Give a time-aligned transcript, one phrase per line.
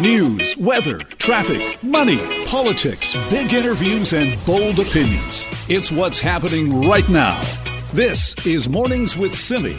[0.00, 5.44] News, weather, traffic, money, politics, big interviews, and bold opinions.
[5.68, 7.38] It's what's happening right now.
[7.92, 9.76] This is Mornings with Simi.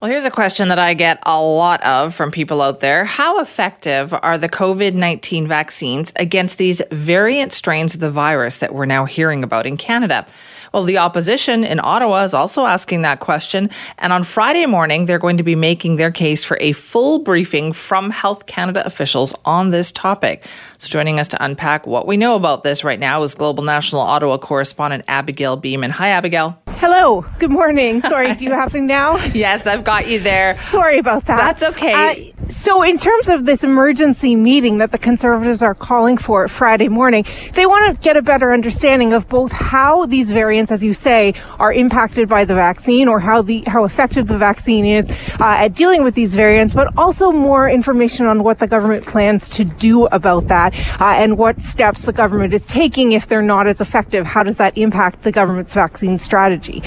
[0.00, 3.04] Well, here's a question that I get a lot of from people out there.
[3.04, 8.72] How effective are the COVID 19 vaccines against these variant strains of the virus that
[8.72, 10.24] we're now hearing about in Canada?
[10.72, 13.70] Well, the opposition in Ottawa is also asking that question.
[13.98, 17.72] And on Friday morning, they're going to be making their case for a full briefing
[17.72, 20.46] from Health Canada officials on this topic.
[20.78, 24.00] So, joining us to unpack what we know about this right now is Global National
[24.00, 25.90] Ottawa correspondent Abigail Bimman.
[25.90, 26.58] Hi, Abigail.
[27.02, 27.26] Hello.
[27.40, 28.00] Good morning.
[28.00, 29.16] Sorry, do you have me now?
[29.34, 30.54] yes, I've got you there.
[30.54, 31.58] Sorry about that.
[31.58, 32.30] That's okay.
[32.30, 36.88] Uh, so, in terms of this emergency meeting that the Conservatives are calling for Friday
[36.88, 37.24] morning,
[37.54, 41.34] they want to get a better understanding of both how these variants, as you say,
[41.58, 45.10] are impacted by the vaccine, or how the how effective the vaccine is
[45.40, 49.48] uh, at dealing with these variants, but also more information on what the government plans
[49.48, 53.66] to do about that, uh, and what steps the government is taking if they're not
[53.66, 54.26] as effective.
[54.26, 56.82] How does that impact the government's vaccine strategy?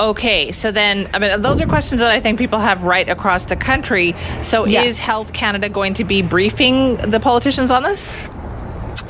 [0.00, 3.46] Okay, so then, I mean, those are questions that I think people have right across
[3.46, 4.14] the country.
[4.42, 4.86] So, yes.
[4.86, 8.28] is Health Canada going to be briefing the politicians on this?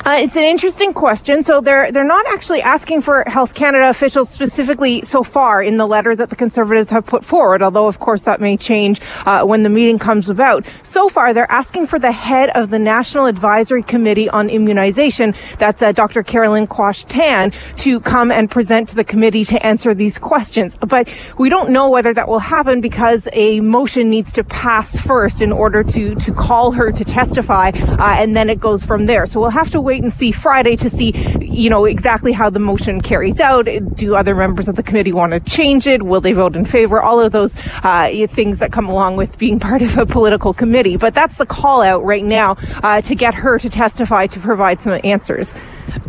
[0.05, 1.43] Uh, it's an interesting question.
[1.43, 5.85] So they're they're not actually asking for Health Canada officials specifically so far in the
[5.85, 7.61] letter that the Conservatives have put forward.
[7.61, 10.65] Although of course that may change uh, when the meeting comes about.
[10.83, 15.81] So far they're asking for the head of the National Advisory Committee on Immunization, that's
[15.81, 16.23] uh, Dr.
[16.23, 20.77] Caroline Quach-Thanh, to come and present to the committee to answer these questions.
[20.77, 25.41] But we don't know whether that will happen because a motion needs to pass first
[25.41, 29.25] in order to to call her to testify, uh, and then it goes from there.
[29.25, 32.59] So we'll have to wait and see Friday to see, you know, exactly how the
[32.59, 33.67] motion carries out.
[33.95, 36.03] Do other members of the committee want to change it?
[36.03, 37.01] Will they vote in favor?
[37.01, 40.95] All of those uh, things that come along with being part of a political committee.
[40.95, 44.79] But that's the call out right now uh, to get her to testify to provide
[44.79, 45.55] some answers.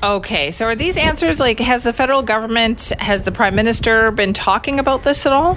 [0.02, 4.34] Okay, so are these answers like has the federal government, has the prime minister been
[4.34, 5.56] talking about this at all?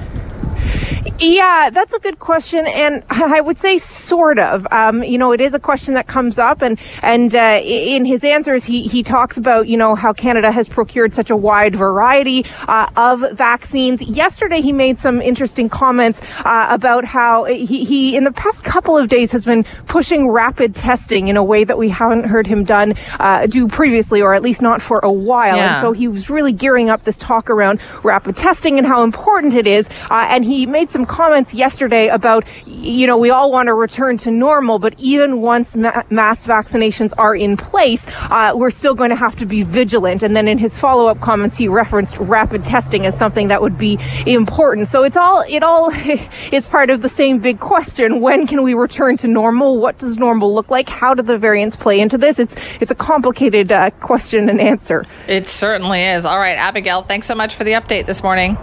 [1.20, 4.68] Yeah, that's a good question, and I would say sort of.
[4.72, 8.24] Um, you know, it is a question that comes up, and and uh, in his
[8.24, 12.46] answers, he he talks about you know how Canada has procured such a wide variety
[12.68, 14.02] uh, of vaccines.
[14.02, 18.98] Yesterday, he made some interesting comments uh, about how he he in the past couple
[18.98, 22.64] of days has been pushing rapid testing in a way that we haven't heard him
[22.64, 25.56] done uh, do previously, or at least not for a while.
[25.58, 25.74] Yeah.
[25.74, 29.56] And so he was really gearing up this talk around rapid testing and how important
[29.56, 33.68] it is, uh, and he made some comments yesterday about, you know, we all want
[33.68, 38.70] to return to normal, but even once ma- mass vaccinations are in place, uh, we're
[38.70, 40.24] still going to have to be vigilant.
[40.24, 43.78] And then in his follow up comments, he referenced rapid testing as something that would
[43.78, 44.88] be important.
[44.88, 45.92] So it's all, it all
[46.52, 48.22] is part of the same big question.
[48.22, 49.78] When can we return to normal?
[49.80, 50.90] What does normal look like?
[50.90, 52.40] How do the variants play into this?
[52.40, 55.06] It's, it's a complicated uh, question and answer.
[55.28, 56.26] It certainly is.
[56.26, 58.58] All right, Abigail, thanks so much for the update this morning.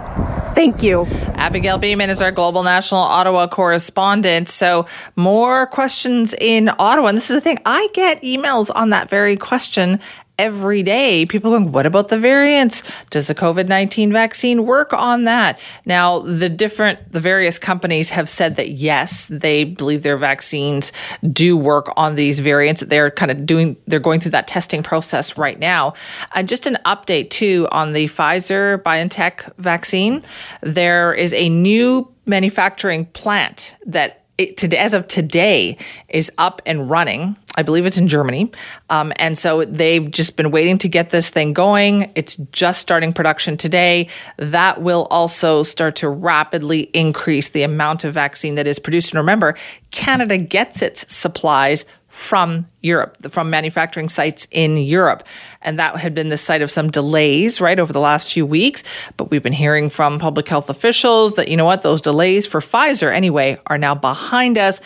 [0.61, 1.07] Thank you.
[1.33, 4.47] Abigail Bimman is our Global National Ottawa correspondent.
[4.47, 4.85] So,
[5.15, 7.07] more questions in Ottawa.
[7.07, 9.99] And this is the thing I get emails on that very question
[10.41, 11.23] every day.
[11.27, 12.81] People going, what about the variants?
[13.11, 15.59] Does the COVID 19 vaccine work on that?
[15.85, 20.91] Now, the different, the various companies have said that yes, they believe their vaccines
[21.31, 22.81] do work on these variants.
[22.81, 25.93] They're kind of doing, they're going through that testing process right now.
[26.33, 30.23] And just an update too on the Pfizer BioNTech vaccine.
[30.61, 35.77] There is a new manufacturing plant that it, to, as of today
[36.09, 37.35] is up and running.
[37.55, 38.51] I believe it's in Germany.
[38.89, 42.11] Um, and so they've just been waiting to get this thing going.
[42.15, 44.07] It's just starting production today.
[44.37, 49.11] That will also start to rapidly increase the amount of vaccine that is produced.
[49.11, 49.57] And remember,
[49.91, 55.23] Canada gets its supplies from Europe, from manufacturing sites in Europe.
[55.61, 58.83] And that had been the site of some delays, right, over the last few weeks.
[59.15, 62.59] But we've been hearing from public health officials that, you know what, those delays for
[62.59, 64.81] Pfizer, anyway, are now behind us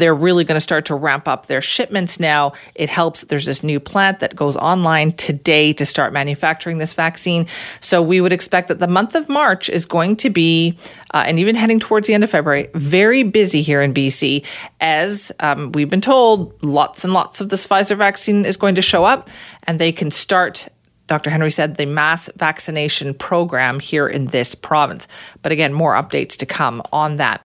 [0.00, 2.52] they're really going to start to ramp up their shipments now.
[2.74, 3.24] It helps.
[3.24, 7.46] There's this new plant that goes online today to start manufacturing this vaccine.
[7.80, 10.78] So we would expect that the month of March is going to be,
[11.12, 14.44] uh, and even heading towards the end of February, very busy here in BC.
[14.80, 18.82] As um, we've been told, lots and lots of this Pfizer vaccine is going to
[18.82, 19.30] show up,
[19.64, 20.68] and they can start
[21.06, 21.28] Dr.
[21.28, 25.06] Henry said the mass vaccination program here in this province.
[25.42, 27.43] But again, more updates to come on that.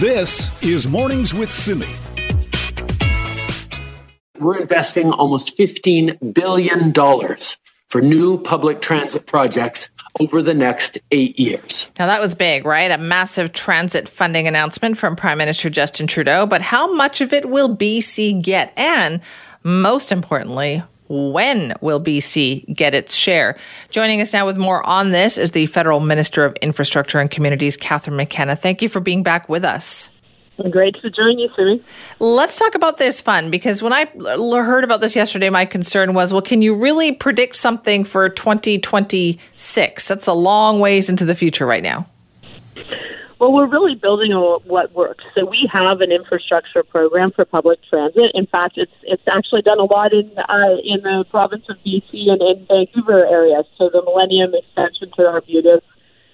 [0.00, 1.84] This is Mornings with Simi.
[4.38, 6.94] We're investing almost $15 billion
[7.86, 11.90] for new public transit projects over the next eight years.
[11.98, 12.90] Now, that was big, right?
[12.90, 16.46] A massive transit funding announcement from Prime Minister Justin Trudeau.
[16.46, 18.72] But how much of it will BC get?
[18.78, 19.20] And
[19.64, 23.58] most importantly, when will BC get its share?
[23.90, 27.76] Joining us now with more on this is the Federal Minister of Infrastructure and Communities,
[27.76, 28.54] Catherine McKenna.
[28.54, 30.10] Thank you for being back with us.
[30.70, 31.82] Great to join you, Simi.
[32.18, 36.34] Let's talk about this fund because when I heard about this yesterday, my concern was,
[36.34, 40.06] well, can you really predict something for 2026?
[40.06, 42.06] That's a long ways into the future right now.
[43.40, 45.24] Well, we're really building on what works.
[45.34, 48.32] So we have an infrastructure program for public transit.
[48.34, 52.28] In fact, it's it's actually done a lot in uh, in the province of BC
[52.28, 53.62] and in Vancouver area.
[53.78, 55.80] So the Millennium extension to Arbutus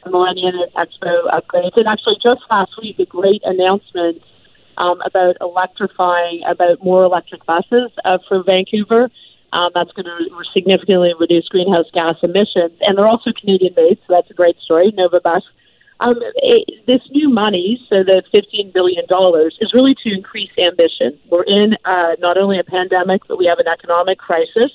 [0.07, 1.77] the Millennium Expo upgrades.
[1.77, 4.23] And actually, just last week, a great announcement
[4.77, 9.11] um, about electrifying, about more electric buses uh, for Vancouver.
[9.53, 12.75] Um, that's going to significantly reduce greenhouse gas emissions.
[12.83, 14.93] And they're also Canadian based, so that's a great story.
[14.97, 15.43] Nova Bus.
[15.99, 19.05] Um, it, this new money, so the $15 billion,
[19.61, 21.19] is really to increase ambition.
[21.31, 24.71] We're in uh, not only a pandemic, but we have an economic crisis.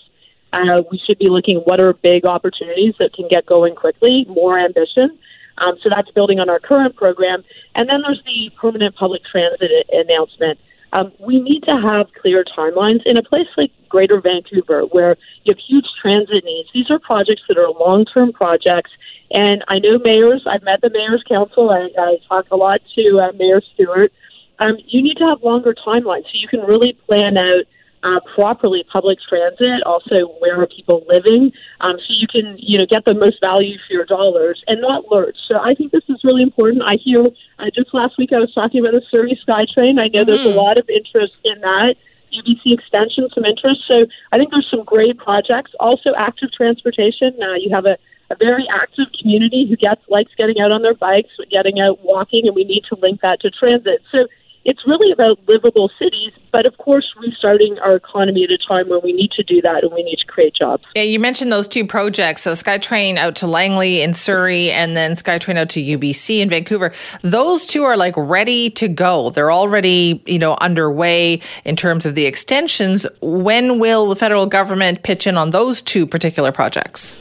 [0.51, 4.59] Uh, we should be looking what are big opportunities that can get going quickly, more
[4.59, 5.17] ambition.
[5.57, 7.43] Um, so that's building on our current program.
[7.75, 10.59] And then there's the permanent public transit announcement.
[10.93, 15.53] Um, we need to have clear timelines in a place like Greater Vancouver where you
[15.53, 16.69] have huge transit needs.
[16.73, 18.91] These are projects that are long term projects.
[19.31, 23.19] And I know mayors, I've met the Mayor's Council, I, I talk a lot to
[23.19, 24.11] uh, Mayor Stewart.
[24.59, 27.63] Um, you need to have longer timelines so you can really plan out
[28.03, 31.51] uh, properly public transit, also where are people living,
[31.81, 35.05] um, so you can you know get the most value for your dollars and not
[35.11, 35.37] lurch.
[35.47, 36.83] So I think this is really important.
[36.83, 37.25] I hear
[37.59, 39.99] uh, just last week I was talking about the Surrey SkyTrain.
[39.99, 40.25] I know mm-hmm.
[40.25, 40.57] there's a mm-hmm.
[40.57, 41.95] lot of interest in that.
[42.31, 43.81] UBC extension, some interest.
[43.89, 45.71] So I think there's some great projects.
[45.81, 47.35] Also, active transportation.
[47.43, 47.97] Uh, you have a
[48.31, 52.47] a very active community who gets likes getting out on their bikes, getting out walking,
[52.47, 54.01] and we need to link that to transit.
[54.11, 54.27] So
[54.63, 58.99] it's really about livable cities, but of course, restarting our economy at a time where
[58.99, 60.83] we need to do that and we need to create jobs.
[60.95, 62.41] Yeah, you mentioned those two projects.
[62.43, 66.93] So SkyTrain out to Langley in Surrey and then SkyTrain out to UBC in Vancouver.
[67.21, 69.29] Those two are like ready to go.
[69.31, 73.05] They're already, you know, underway in terms of the extensions.
[73.21, 77.19] When will the federal government pitch in on those two particular projects?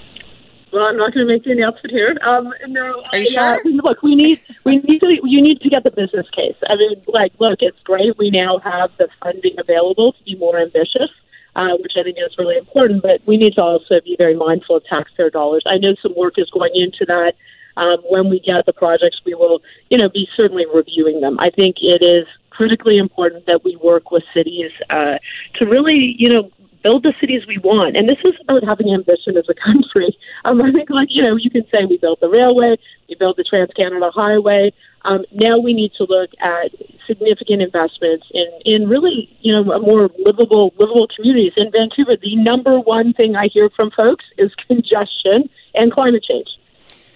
[0.73, 2.17] Well, I'm not going to make the announcement here.
[2.23, 3.55] Um, no, are you sure?
[3.55, 6.57] Uh, look, we need we need to you need to get the business case.
[6.69, 8.17] I mean, like, look, it's great.
[8.19, 11.11] We now have the funding available to be more ambitious,
[11.57, 13.03] uh, which I think is really important.
[13.03, 15.65] But we need to also be very mindful of taxpayer dollars.
[15.67, 17.35] I know some work is going into that.
[17.77, 21.39] Um, when we get the projects, we will, you know, be certainly reviewing them.
[21.39, 25.17] I think it is critically important that we work with cities uh,
[25.55, 26.51] to really, you know,
[26.83, 27.97] build the cities we want.
[27.97, 30.17] And this is about having ambition as a country.
[30.45, 32.77] Um, I think, like, you know, you can say we built the railway,
[33.09, 34.73] we built the Trans Canada Highway.
[35.03, 36.73] Um, now we need to look at
[37.07, 41.53] significant investments in, in really, you know, more livable, livable communities.
[41.57, 46.49] In Vancouver, the number one thing I hear from folks is congestion and climate change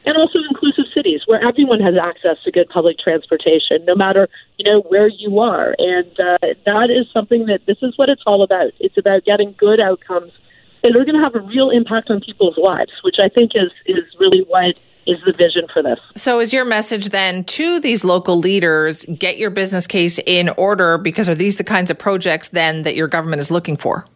[0.05, 4.29] and also inclusive cities where everyone has access to good public transportation, no matter
[4.59, 5.75] you know where you are.
[5.79, 8.73] And uh, that is something that this is what it's all about.
[8.81, 10.33] It's about getting good outcomes
[10.83, 13.71] that are going to have a real impact on people's lives, which I think is
[13.87, 15.99] is really what is the vision for this.
[16.17, 20.99] So, is your message then to these local leaders get your business case in order
[20.99, 24.07] because are these the kinds of projects then that your government is looking for?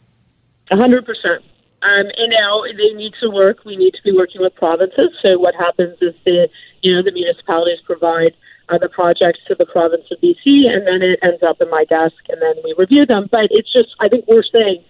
[0.70, 1.42] A hundred percent.
[1.82, 3.64] Um, and now they need to work.
[3.64, 5.14] We need to be working with provinces.
[5.22, 6.48] So what happens is the
[6.82, 8.34] you know the municipalities provide
[8.68, 11.84] uh, the projects to the province of BC, and then it ends up in my
[11.84, 13.28] desk, and then we review them.
[13.30, 14.82] But it's just I think we're saying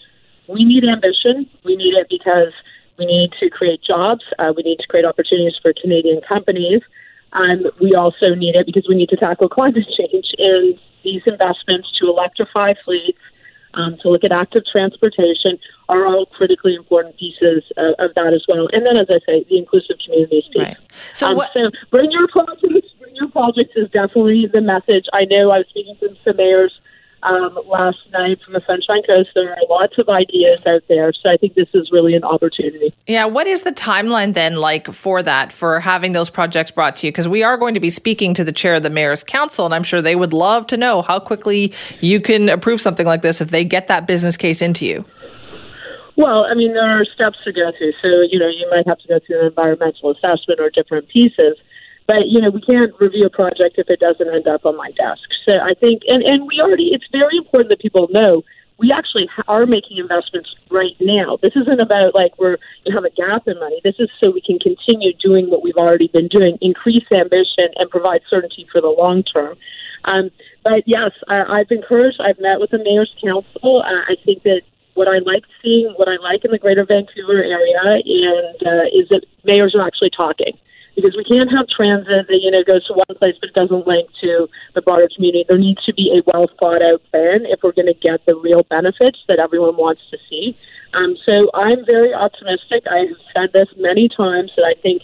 [0.49, 1.49] we need ambition.
[1.65, 2.57] We need it because
[2.99, 4.25] we need to create jobs.
[4.39, 6.81] Uh, we need to create opportunities for Canadian companies.
[7.33, 11.89] Um, we also need it because we need to tackle climate change and these investments
[12.01, 13.21] to electrify fleets
[13.79, 15.59] um, to look at active transportation
[15.89, 18.69] are all critically important pieces of, of, that as well.
[18.73, 20.63] And then, as I say, the inclusive communities piece.
[20.63, 20.77] Right.
[21.15, 22.91] So, um, what- so bring your projects.
[23.01, 25.07] Bring your projects is definitely the message.
[25.13, 26.79] I know I was speaking to some mayors
[27.23, 29.31] um, last night from the Sunshine Coast.
[29.35, 31.13] There are lots of ideas out there.
[31.13, 32.95] So I think this is really an opportunity.
[33.07, 33.27] Yeah.
[33.27, 37.13] What is the timeline then like for that, for having those projects brought to you?
[37.13, 39.75] Because we are going to be speaking to the chair of the Mayor's Council, and
[39.75, 43.41] I'm sure they would love to know how quickly you can approve something like this
[43.41, 45.05] if they get that business case into you.
[46.17, 47.93] Well, I mean, there are steps to go through.
[48.03, 51.57] So, you know, you might have to go through an environmental assessment or different pieces.
[52.09, 54.91] But you know, we can't review a project if it doesn't end up on my
[54.97, 55.29] desk.
[55.45, 58.43] So I think, and and we already, it's very important that people know
[58.79, 61.37] we actually are making investments right now.
[61.43, 63.81] This isn't about like we're you have a gap in money.
[63.85, 67.91] This is so we can continue doing what we've already been doing, increase ambition, and
[67.91, 69.59] provide certainty for the long term.
[70.05, 70.31] Um,
[70.65, 72.21] but yes, I, I've encouraged.
[72.25, 73.85] I've met with the mayor's council.
[73.85, 74.63] Uh, I think that
[74.95, 79.11] what I like seeing, what I like in the Greater Vancouver area, and uh, is
[79.11, 80.57] that mayors are actually talking
[80.99, 84.11] because we can't have transit that you know goes to one place but doesn't link
[84.21, 85.47] to the broader community.
[85.47, 88.35] There needs to be a well thought out plan if we're going to get the
[88.35, 90.59] real benefits that everyone wants to see.
[90.95, 92.83] Um, so I'm very optimistic.
[92.91, 95.03] I've said this many times that I think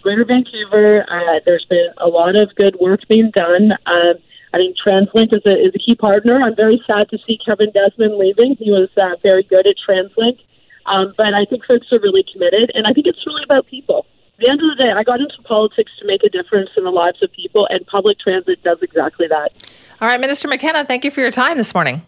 [0.00, 3.72] Greater Vancouver, uh, there's been a lot of good work being done.
[3.84, 4.14] Um,
[4.52, 6.40] I think TransLink is a, is a key partner.
[6.40, 8.56] I'm very sad to see Kevin Desmond leaving.
[8.56, 10.38] He was uh, very good at TransLink.
[10.86, 14.06] Um, but I think folks are really committed, and I think it's really about people.
[14.34, 16.82] At the end of the day, I got into politics to make a difference in
[16.82, 19.52] the lives of people, and public transit does exactly that.
[20.00, 22.02] All right, Minister McKenna, thank you for your time this morning.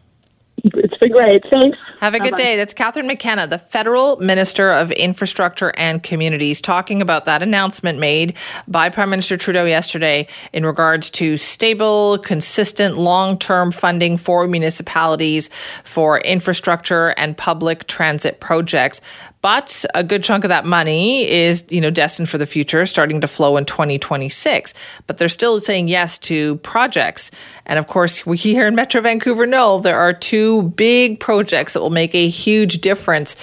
[0.64, 1.44] It's been great.
[1.48, 1.78] Thanks.
[2.00, 2.42] Have a good Bye-bye.
[2.42, 2.56] day.
[2.56, 8.34] That's Catherine McKenna, the federal minister of infrastructure and communities, talking about that announcement made
[8.66, 15.48] by Prime Minister Trudeau yesterday in regards to stable, consistent, long term funding for municipalities
[15.84, 19.00] for infrastructure and public transit projects.
[19.42, 23.20] But a good chunk of that money is, you know, destined for the future, starting
[23.20, 24.74] to flow in 2026.
[25.06, 27.30] But they're still saying yes to projects.
[27.64, 31.80] And of course, we here in Metro Vancouver know there are two big projects that
[31.80, 33.36] will make a huge difference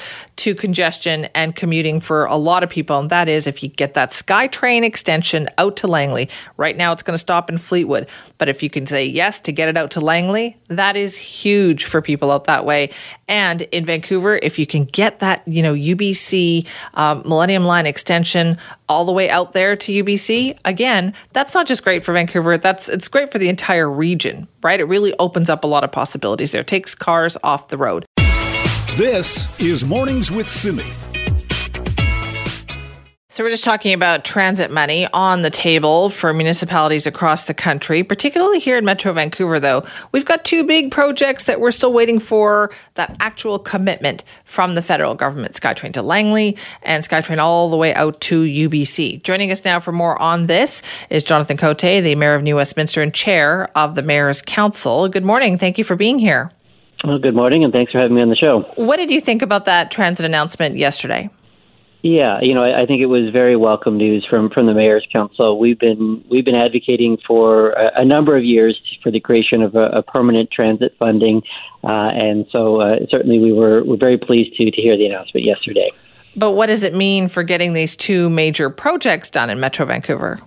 [0.44, 3.00] to congestion and commuting for a lot of people.
[3.00, 6.30] And that is if you get that SkyTrain extension out to Langley.
[6.58, 8.10] Right now, it's going to stop in Fleetwood.
[8.40, 11.86] But if you can say yes to get it out to Langley, that is huge
[11.86, 12.90] for people out that way.
[13.30, 18.58] And in Vancouver, if you can get that, you know, UBC um, Millennium Line extension
[18.90, 22.58] all the way out there to UBC, again, that's not just great for Vancouver.
[22.58, 24.82] That's it's great for the entire region, right?
[24.82, 26.62] It really opens up a lot of possibilities there.
[26.62, 28.06] It takes cars off the road.
[28.98, 30.84] This is Mornings with Simi.
[33.28, 38.04] So, we're just talking about transit money on the table for municipalities across the country,
[38.04, 39.84] particularly here in Metro Vancouver, though.
[40.12, 44.84] We've got two big projects that we're still waiting for that actual commitment from the
[44.84, 49.24] federal government SkyTrain to Langley and SkyTrain all the way out to UBC.
[49.24, 53.02] Joining us now for more on this is Jonathan Cote, the Mayor of New Westminster
[53.02, 55.10] and Chair of the Mayor's Council.
[55.10, 55.58] Good morning.
[55.58, 56.52] Thank you for being here.
[57.04, 58.62] Well, good morning, and thanks for having me on the show.
[58.76, 61.30] What did you think about that transit announcement yesterday?
[62.02, 65.06] Yeah, you know, I, I think it was very welcome news from from the mayor's
[65.12, 65.60] council.
[65.60, 69.76] We've been we've been advocating for a, a number of years for the creation of
[69.76, 71.42] a, a permanent transit funding,
[71.84, 75.46] uh, and so uh, certainly we were we're very pleased to to hear the announcement
[75.46, 75.92] yesterday.
[76.38, 80.40] But what does it mean for getting these two major projects done in Metro Vancouver?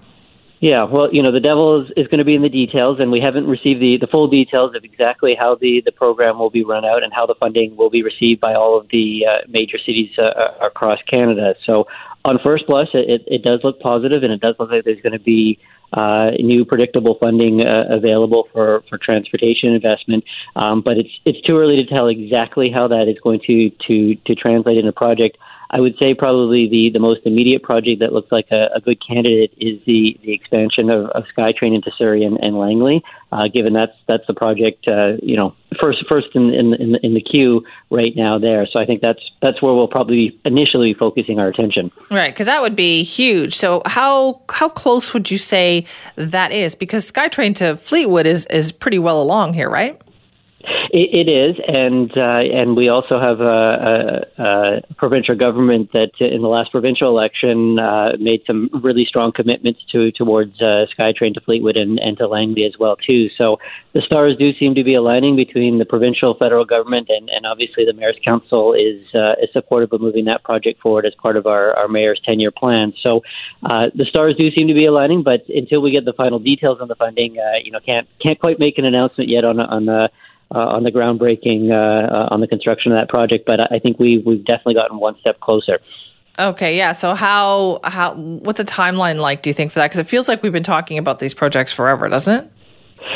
[0.61, 3.13] Yeah, well, you know, the devil is, is going to be in the details, and
[3.13, 6.65] we haven't received the, the full details of exactly how the, the program will be
[6.65, 9.77] run out and how the funding will be received by all of the uh, major
[9.79, 11.55] cities uh, uh across Canada.
[11.67, 11.87] So,
[12.25, 15.13] on first blush, it, it does look positive, and it does look like there's going
[15.13, 15.59] to be
[15.93, 20.25] uh, new predictable funding uh, available for, for transportation investment.
[20.57, 24.15] Um, but it's it's too early to tell exactly how that is going to to
[24.27, 25.37] to translate into project.
[25.71, 28.99] I would say probably the, the most immediate project that looks like a, a good
[29.07, 33.73] candidate is the, the expansion of, of SkyTrain into Surrey and, and Langley, uh, given
[33.73, 37.65] that's that's the project uh, you know first first in, in in in the queue
[37.91, 38.67] right now there.
[38.67, 41.91] So I think that's that's where we'll probably initially be focusing our attention.
[42.11, 43.55] Right, because that would be huge.
[43.55, 46.75] So how how close would you say that is?
[46.75, 50.01] Because SkyTrain to Fleetwood is is pretty well along here, right?
[50.91, 56.13] It, it is, and uh, and we also have a, a, a provincial government that,
[56.21, 61.35] in the last provincial election, uh, made some really strong commitments to towards uh, SkyTrain
[61.35, 63.29] to Fleetwood and, and to Langley as well too.
[63.37, 63.59] So
[63.95, 67.85] the stars do seem to be aligning between the provincial federal government and, and obviously
[67.85, 71.47] the mayor's council is uh, is supportive of moving that project forward as part of
[71.47, 72.93] our, our mayor's ten year plan.
[73.03, 73.23] So
[73.65, 76.79] uh, the stars do seem to be aligning, but until we get the final details
[76.81, 79.87] on the funding, uh, you know, can't can't quite make an announcement yet on on
[79.87, 80.09] the
[80.55, 83.45] uh, on the groundbreaking uh, uh, on the construction of that project.
[83.47, 85.79] But I think we we've definitely gotten one step closer.
[86.39, 86.93] Okay, yeah.
[86.93, 89.43] So how how what's the timeline like?
[89.43, 89.87] Do you think for that?
[89.87, 92.53] Because it feels like we've been talking about these projects forever, doesn't it?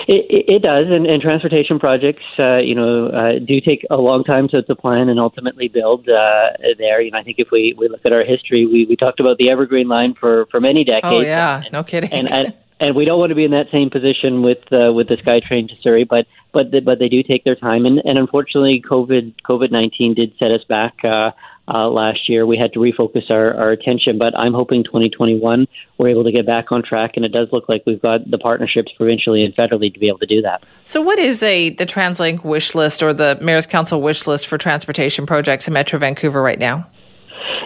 [0.07, 4.25] It, it does, and, and transportation projects, uh, you know, uh, do take a long
[4.25, 7.01] time to, to plan and ultimately build uh, there.
[7.01, 9.39] You know, I think if we, we look at our history, we, we talked about
[9.39, 11.07] the Evergreen Line for, for many decades.
[11.07, 12.13] Oh yeah, and, no kidding.
[12.13, 15.09] And, and and we don't want to be in that same position with uh, with
[15.09, 18.19] the SkyTrain to Surrey, but but the, but they do take their time, and, and
[18.19, 21.31] unfortunately, COVID COVID nineteen did set us back uh,
[21.73, 22.47] uh, last year.
[22.47, 25.67] We had to refocus our, our attention, but I'm hoping 2021
[25.99, 28.39] we're able to get back on track, and it does look like we've got the
[28.39, 30.65] partnerships provincially and federally to be able to do that.
[30.85, 34.59] So, what is a the TransLink wish list or the Mayor's Council wish list for
[34.59, 36.87] transportation projects in Metro Vancouver right now?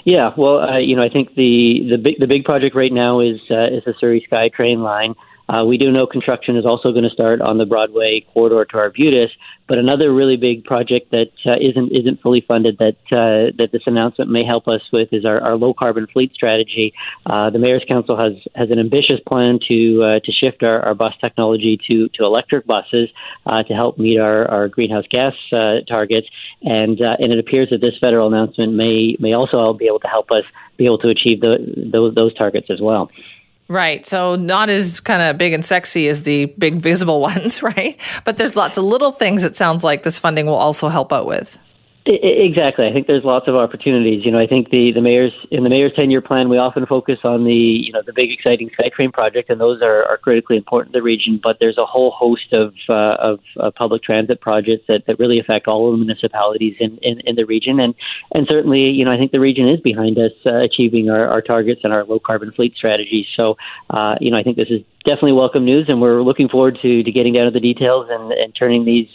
[0.04, 3.20] Yeah, well, uh, you know, I think the the big the big project right now
[3.20, 5.14] is uh, is the Surrey SkyTrain line.
[5.48, 8.78] Uh, we do know construction is also going to start on the Broadway corridor to
[8.78, 9.30] Arbutus,
[9.66, 13.82] but another really big project that uh, not isn't fully funded that uh, that this
[13.86, 16.94] announcement may help us with is our, our low carbon fleet strategy.
[17.26, 20.94] Uh, the mayor's council has has an ambitious plan to uh, to shift our, our
[20.94, 23.10] bus technology to to electric buses
[23.44, 25.34] uh, to help meet our, our greenhouse gas
[25.86, 26.28] targets,
[26.62, 30.30] and and it appears that this federal announcement may may also be able to help
[30.30, 30.44] us
[30.76, 33.10] be able to achieve the, those those targets as well.
[33.68, 34.04] Right.
[34.04, 37.98] So not as kind of big and sexy as the big visible ones, right?
[38.24, 41.26] But there's lots of little things it sounds like this funding will also help out
[41.26, 41.58] with.
[42.06, 42.86] Exactly.
[42.86, 44.26] I think there's lots of opportunities.
[44.26, 46.84] You know, I think the, the mayor's in the mayor's ten year plan, we often
[46.84, 50.58] focus on the you know the big exciting SkyTrain project, and those are, are critically
[50.58, 51.40] important to the region.
[51.42, 55.40] But there's a whole host of uh, of uh, public transit projects that, that really
[55.40, 57.94] affect all of the municipalities in, in, in the region, and
[58.32, 61.40] and certainly you know I think the region is behind us uh, achieving our, our
[61.40, 63.26] targets and our low carbon fleet strategy.
[63.34, 63.56] So
[63.88, 67.02] uh, you know I think this is definitely welcome news, and we're looking forward to
[67.02, 69.08] to getting down to the details and, and turning these.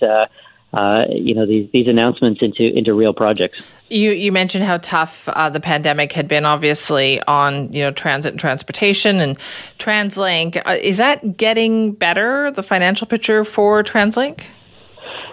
[0.72, 3.66] Uh, you know these these announcements into into real projects.
[3.90, 8.34] You you mentioned how tough uh, the pandemic had been, obviously on you know transit
[8.34, 9.38] and transportation and
[9.80, 10.62] TransLink.
[10.64, 12.52] Uh, is that getting better?
[12.52, 14.44] The financial picture for TransLink?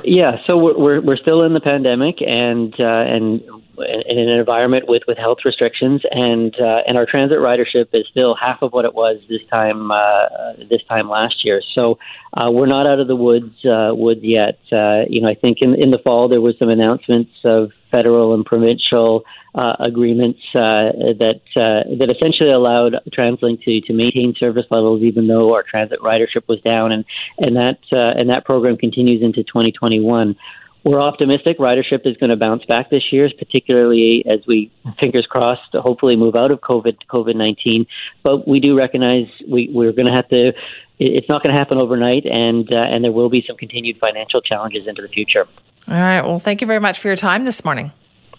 [0.05, 3.43] Yeah, so we're we're, we're still in the pandemic, and uh, and
[3.79, 8.35] in an environment with, with health restrictions, and uh, and our transit ridership is still
[8.35, 11.63] half of what it was this time uh, this time last year.
[11.75, 11.99] So
[12.35, 14.59] uh, we're not out of the woods uh, woods yet.
[14.73, 18.35] Uh, you know, I think in in the fall there was some announcements of federal
[18.35, 19.23] and provincial
[19.55, 25.63] uh, agreements that that essentially allowed TransLink to to maintain service levels even though our
[25.63, 27.05] transit ridership was down, and
[27.39, 30.37] and that and that program continues into 2021
[30.87, 35.73] we're optimistic ridership is going to bounce back this year, particularly as we, fingers crossed,
[35.73, 37.87] hopefully move out of COVID COVID nineteen.
[38.23, 40.53] But we do recognize we, we're going to have to.
[40.99, 44.41] It's not going to happen overnight, and uh, and there will be some continued financial
[44.41, 45.49] challenges into the future.
[45.89, 46.23] All right.
[46.23, 47.91] Well, thank you very much for your time this morning.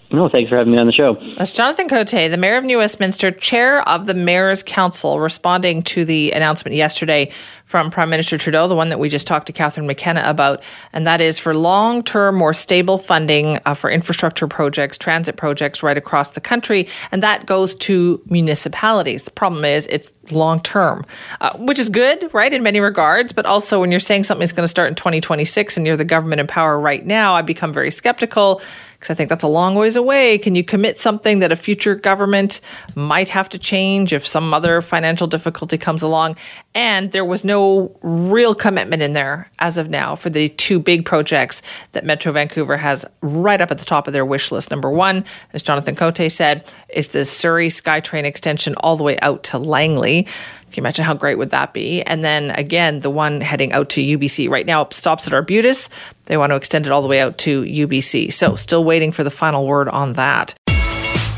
[0.10, 1.18] No, thanks for having me on the show.
[1.38, 6.06] That's Jonathan Cote, the Mayor of New Westminster, Chair of the Mayor's Council, responding to
[6.06, 7.30] the announcement yesterday
[7.66, 11.06] from Prime Minister Trudeau, the one that we just talked to Catherine McKenna about, and
[11.06, 15.98] that is for long term, more stable funding uh, for infrastructure projects, transit projects right
[15.98, 16.88] across the country.
[17.12, 19.26] And that goes to municipalities.
[19.26, 21.06] The problem is it's long term,
[21.42, 23.34] uh, which is good, right, in many regards.
[23.34, 26.06] But also, when you're saying something is going to start in 2026 and you're the
[26.06, 28.62] government in power right now, I become very skeptical
[28.98, 30.38] because I think that's a long ways away.
[30.40, 32.62] Can you commit something that a future government
[32.96, 36.36] might have to change if some other financial difficulty comes along?
[36.74, 41.06] And there was no real commitment in there as of now for the two big
[41.06, 44.72] projects that Metro Vancouver has right up at the top of their wish list.
[44.72, 49.44] Number one, as Jonathan Cote said, is the Surrey SkyTrain extension all the way out
[49.44, 50.28] to Langley.
[50.72, 52.02] Can you imagine how great would that be?
[52.04, 54.50] And then again, the one heading out to UBC.
[54.50, 55.90] Right now, stops at Arbutus.
[56.26, 58.34] They want to extend it all the way out to UBC.
[58.34, 60.56] So, still waiting for the final word on that.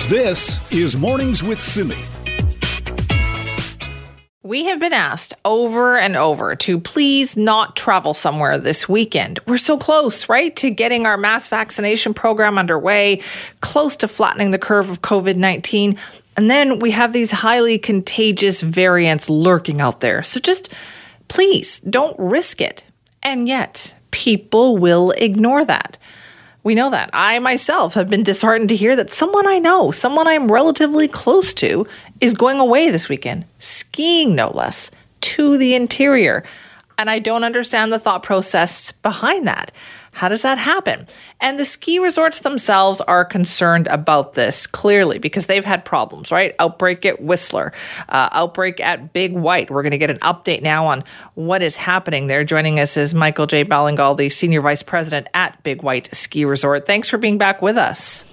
[0.08, 1.96] This is Mornings with Simi.
[4.42, 9.40] We have been asked over and over to please not travel somewhere this weekend.
[9.46, 13.22] We're so close, right, to getting our mass vaccination program underway,
[13.62, 16.00] close to flattening the curve of COVID 19.
[16.40, 20.24] And then we have these highly contagious variants lurking out there.
[20.24, 20.72] So just
[21.28, 22.86] please don't risk it.
[23.22, 25.98] And yet, people will ignore that.
[26.64, 27.10] We know that.
[27.12, 31.54] I myself have been disheartened to hear that someone I know, someone I'm relatively close
[31.56, 31.86] to,
[32.22, 36.46] is going away this weekend, skiing no less, to the interior.
[36.98, 39.74] And I don't understand the thought process behind that.
[40.20, 41.08] How does that happen?
[41.40, 46.54] And the ski resorts themselves are concerned about this clearly because they've had problems, right?
[46.60, 47.72] Outbreak at Whistler,
[48.10, 49.72] uh, outbreak at Big White.
[49.72, 51.06] We're going to get an update now on
[51.36, 52.44] what is happening there.
[52.44, 53.64] Joining us is Michael J.
[53.64, 56.86] Ballingall, the Senior Vice President at Big White Ski Resort.
[56.86, 58.26] Thanks for being back with us.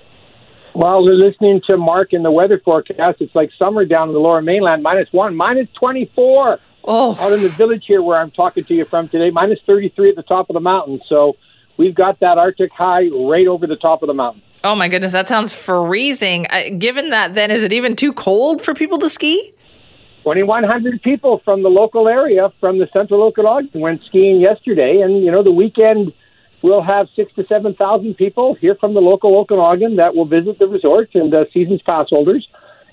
[0.72, 4.20] While we're listening to Mark in the weather forecast, it's like summer down in the
[4.20, 6.59] lower mainland, minus one, minus 24.
[6.83, 7.16] Oh.
[7.20, 10.16] Out in the village here where I'm talking to you from today, minus 33 at
[10.16, 11.01] the top of the mountain.
[11.09, 11.37] So
[11.76, 14.42] we've got that Arctic high right over the top of the mountain.
[14.64, 16.46] Oh my goodness, that sounds freezing.
[16.50, 19.52] Uh, given that, then is it even too cold for people to ski?
[20.24, 25.30] 2,100 people from the local area, from the central Okanagan, went skiing yesterday, and you
[25.30, 26.12] know the weekend
[26.62, 30.58] we'll have six to seven thousand people here from the local Okanagan that will visit
[30.58, 32.48] the resort and uh, seasons pass holders.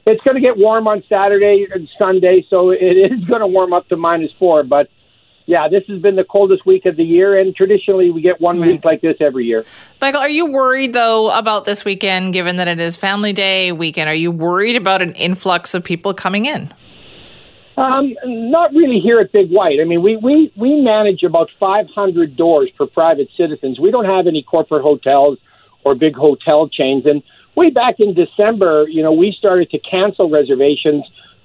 [0.06, 3.74] It's going to get warm on Saturday and Sunday, so it is going to warm
[3.74, 4.64] up to minus four.
[4.64, 4.90] But
[5.46, 8.60] yeah, this has been the coldest week of the year, and traditionally we get one
[8.60, 8.72] right.
[8.72, 9.66] week like this every year.
[10.02, 14.10] Michael, are you worried though about this weekend, given that it is Family Day weekend?
[14.10, 16.74] Are you worried about an influx of people coming in?
[17.76, 19.80] Um, not really here at Big White.
[19.82, 23.80] I mean, we, we, we manage about 500 doors for private citizens.
[23.80, 25.40] We don't have any corporate hotels
[25.84, 27.06] or big hotel chains.
[27.08, 27.24] And
[27.56, 31.04] way back in December, you know, we started to cancel reservations.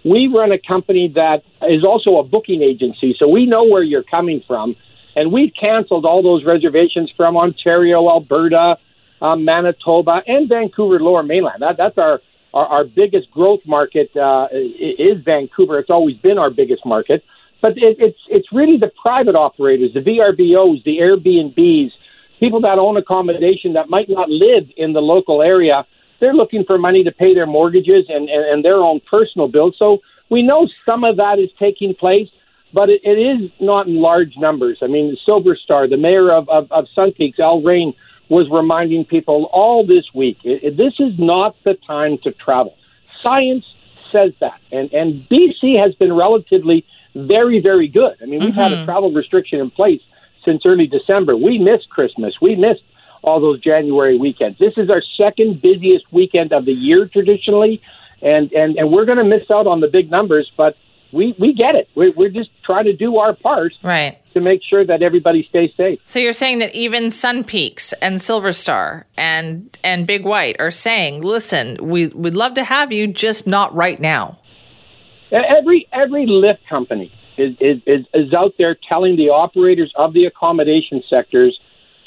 [0.09, 4.03] We run a company that is also a booking agency, so we know where you're
[4.03, 4.77] coming from.
[5.16, 8.79] And we've canceled all those reservations from Ontario, Alberta,
[9.21, 11.62] um, Manitoba, and Vancouver Lower Mainland.
[11.62, 12.21] That, that's our
[12.55, 15.79] our, our biggest growth market uh, is Vancouver.
[15.79, 17.23] It's always been our biggest market,
[17.61, 21.90] but it, it's it's really the private operators, the VRBOs, the Airbnbs,
[22.40, 25.87] people that own accommodation that might not live in the local area.
[26.20, 29.76] They're looking for money to pay their mortgages and, and, and their own personal bills.
[29.78, 29.98] So
[30.31, 32.28] we know some of that is taking place,
[32.72, 34.78] but it, it is not in large numbers.
[34.83, 37.94] I mean, Silver Star, the mayor of, of, of Sun Peaks, Al Raine,
[38.28, 42.76] was reminding people all this week it, it, this is not the time to travel.
[43.22, 43.64] Science
[44.12, 44.61] says that.
[44.70, 48.16] And, and BC has been relatively very, very good.
[48.22, 48.61] I mean, we've mm-hmm.
[48.61, 48.85] had a mm-hmm.
[48.85, 50.00] travel restriction in place
[50.44, 51.37] since early December.
[51.37, 52.35] We missed Christmas.
[52.40, 52.83] We missed
[53.22, 54.59] all those January weekends.
[54.59, 57.81] This is our second busiest weekend of the year traditionally.
[58.20, 60.76] And, and, and we're going to miss out on the big numbers, but
[61.12, 61.88] we, we get it.
[61.94, 63.72] We're, we're just trying to do our part.
[63.83, 65.98] Right to make sure that everybody stays safe.
[66.04, 70.70] So you're saying that even Sun Peaks and Silver Star and and Big White are
[70.70, 74.38] saying, "Listen, we we'd love to have you, just not right now."
[75.31, 81.02] Every every lift company is, is, is out there telling the operators of the accommodation
[81.09, 81.59] sectors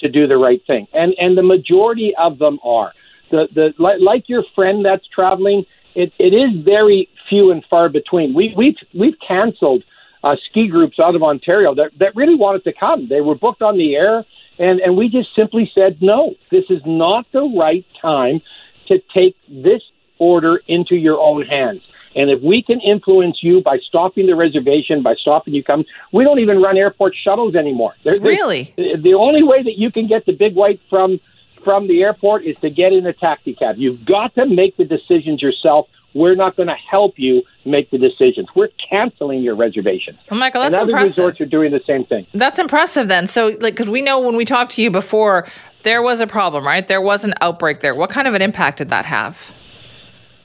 [0.02, 2.92] to do the right thing, and and the majority of them are.
[3.32, 8.34] The the like, your friend that's traveling, it, it is very few and far between.
[8.34, 9.84] We we've we've canceled
[10.24, 13.08] uh, ski groups out of Ontario that, that really wanted to come.
[13.08, 14.26] They were booked on the air,
[14.60, 18.42] and, and we just simply said, no, this is not the right time
[18.88, 19.82] to take this
[20.20, 21.82] order into your own hands.
[22.16, 26.24] And if we can influence you by stopping the reservation, by stopping you come, we
[26.24, 27.94] don't even run airport shuttles anymore.
[28.04, 28.74] They're, really?
[28.78, 31.20] The only way that you can get the big white from
[31.64, 33.76] from the airport is to get in a taxi cab.
[33.78, 37.98] You've got to make the decisions yourself we're not going to help you make the
[37.98, 38.48] decisions.
[38.56, 40.18] We're canceling your reservations.
[40.30, 41.18] Well, Michael, that's and other impressive.
[41.18, 42.28] resorts are doing the same thing.
[42.34, 43.28] That's impressive then.
[43.28, 45.48] So, like, because we know when we talked to you before,
[45.84, 46.88] there was a problem, right?
[46.88, 47.96] There was an outbreak there.
[47.96, 49.54] What kind of an impact did that have?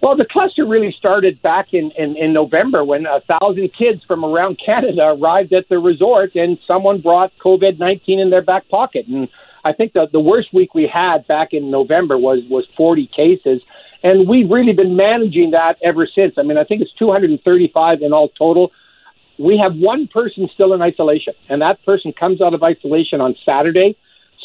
[0.03, 4.25] Well, the cluster really started back in, in, in November when a thousand kids from
[4.25, 9.07] around Canada arrived at the resort and someone brought COVID 19 in their back pocket.
[9.07, 9.29] And
[9.65, 13.63] I think the, the worst week we had back in November was, was 40 cases.
[14.03, 16.35] And we've really been managing that ever since.
[16.39, 18.71] I mean, I think it's 235 in all total.
[19.39, 23.35] We have one person still in isolation, and that person comes out of isolation on
[23.45, 23.97] Saturday.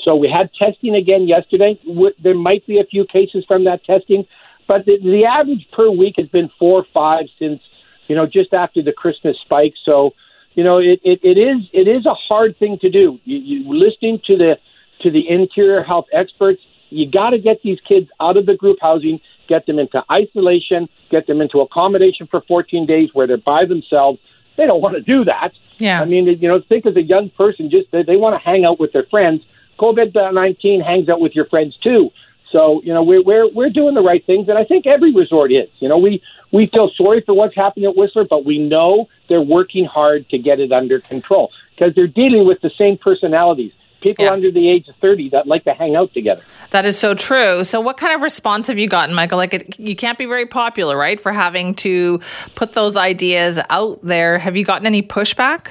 [0.03, 1.79] So we had testing again yesterday.
[2.23, 4.25] There might be a few cases from that testing,
[4.71, 7.61] but the, the average per week has been four or five since,
[8.07, 9.73] you know, just after the Christmas spike.
[9.83, 10.11] So,
[10.53, 13.19] you know, it, it, it is it is a hard thing to do.
[13.25, 14.57] You, you listening to the
[15.01, 18.77] to the interior health experts, you got to get these kids out of the group
[18.81, 23.65] housing get them into isolation, get them into accommodation for 14 days where they're by
[23.65, 24.19] themselves.
[24.55, 25.51] They don't want to do that.
[25.79, 26.01] Yeah.
[26.01, 28.63] I mean, you know, think as a young person, just they, they want to hang
[28.63, 29.41] out with their friends.
[29.79, 32.11] COVID 19 hangs out with your friends too.
[32.51, 34.49] So, you know, we're, we're, we're doing the right things.
[34.49, 35.69] And I think every resort is.
[35.79, 39.41] You know, we, we feel sorry for what's happening at Whistler, but we know they're
[39.41, 44.25] working hard to get it under control because they're dealing with the same personalities people
[44.25, 44.31] yeah.
[44.31, 46.43] under the age of 30 that like to hang out together.
[46.71, 47.63] That is so true.
[47.63, 49.37] So, what kind of response have you gotten, Michael?
[49.37, 52.19] Like, it, you can't be very popular, right, for having to
[52.55, 54.39] put those ideas out there.
[54.39, 55.67] Have you gotten any pushback?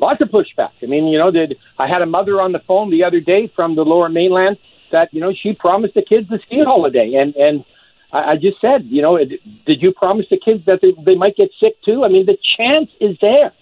[0.00, 0.72] Lots of pushback.
[0.82, 3.50] I mean, you know, did I had a mother on the phone the other day
[3.56, 4.58] from the Lower Mainland
[4.92, 7.64] that you know she promised the kids the ski holiday, and and
[8.12, 11.36] I, I just said, you know, did you promise the kids that they, they might
[11.36, 12.04] get sick too?
[12.04, 13.52] I mean, the chance is there.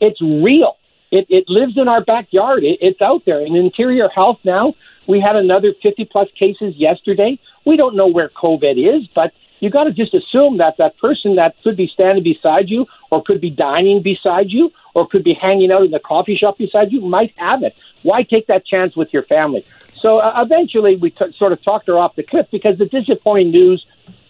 [0.00, 0.76] It's real.
[1.10, 2.64] It, it lives in our backyard.
[2.64, 3.44] It, it's out there.
[3.44, 4.74] In interior health now,
[5.08, 7.38] we had another 50 plus cases yesterday.
[7.64, 11.36] We don't know where COVID is, but you got to just assume that that person
[11.36, 15.34] that could be standing beside you or could be dining beside you or could be
[15.34, 17.74] hanging out in the coffee shop beside you might have it.
[18.02, 19.64] Why take that chance with your family?
[20.02, 23.50] So uh, eventually we t- sort of talked her off the cliff because the disappointing
[23.50, 23.84] news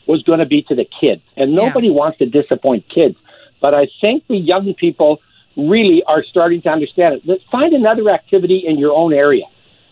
[0.07, 1.23] was going to be to the kids.
[1.37, 1.95] And nobody yeah.
[1.95, 3.17] wants to disappoint kids.
[3.61, 5.21] But I think the young people
[5.57, 7.23] really are starting to understand it.
[7.25, 9.45] Let's find another activity in your own area.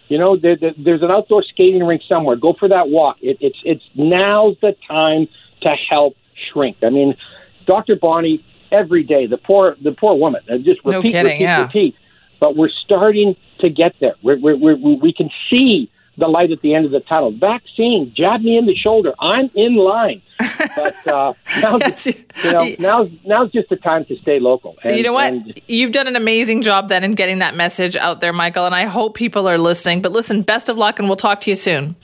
[0.08, 2.36] You know, there, there, there's an outdoor skating rink somewhere.
[2.36, 3.16] Go for that walk.
[3.22, 5.28] It, it's it's now's the time
[5.62, 6.16] to help
[6.52, 6.76] shrink.
[6.82, 7.16] I mean,
[7.64, 7.96] Dr.
[7.96, 11.62] Bonnie, every day, the poor the poor woman, uh, just No repeat, kidding, repeat, yeah.
[11.62, 11.96] repeat.
[12.38, 14.14] But we're starting to get there.
[14.22, 17.32] We're, we're, we're, we can see the light at the end of the tunnel.
[17.36, 19.12] Vaccine, jab me in the shoulder.
[19.20, 20.22] I'm in line.
[20.76, 22.14] But uh, now, Yes, you-
[22.52, 24.76] know, now's now's just the time to stay local.
[24.84, 25.32] And, you know what?
[25.32, 28.74] and- You've done an amazing job then in getting that message out there, Michael, and
[28.74, 30.02] I hope people are listening.
[30.02, 31.96] But listen, best of luck, and we'll talk to you soon.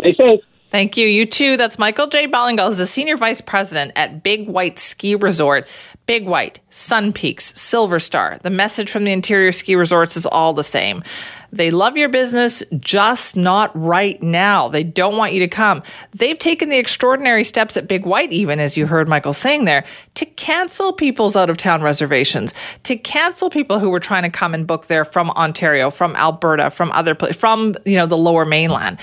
[0.00, 0.40] stay safe.
[0.70, 1.06] Thank you.
[1.06, 1.56] You too.
[1.56, 2.26] That's Michael J.
[2.26, 5.66] Ballingall is the Senior Vice President at Big White Ski Resort.
[6.08, 8.38] Big White, Sun Peaks, Silver Star.
[8.42, 11.04] The message from the interior ski resorts is all the same.
[11.52, 14.68] They love your business, just not right now.
[14.68, 15.82] They don't want you to come.
[16.12, 19.84] They've taken the extraordinary steps at Big White, even as you heard Michael saying there,
[20.14, 22.54] to cancel people's out of town reservations,
[22.84, 26.70] to cancel people who were trying to come and book there from Ontario, from Alberta,
[26.70, 28.98] from other places, from you know the Lower Mainland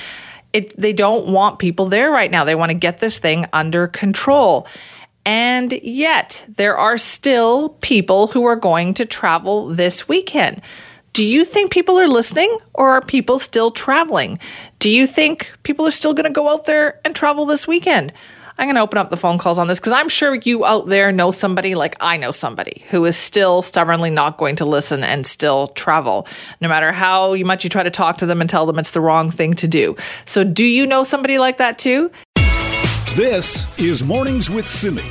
[0.55, 2.45] it, they don't want people there right now.
[2.45, 4.67] They want to get this thing under control.
[5.25, 10.61] And yet, there are still people who are going to travel this weekend.
[11.11, 14.39] Do you think people are listening or are people still traveling?
[14.79, 18.13] Do you think people are still going to go out there and travel this weekend?
[18.57, 20.87] I'm going to open up the phone calls on this because I'm sure you out
[20.87, 25.03] there know somebody like I know somebody who is still stubbornly not going to listen
[25.03, 26.25] and still travel,
[26.61, 29.01] no matter how much you try to talk to them and tell them it's the
[29.01, 29.97] wrong thing to do.
[30.23, 32.11] So, do you know somebody like that too?
[33.15, 35.03] This is Mornings with Simi.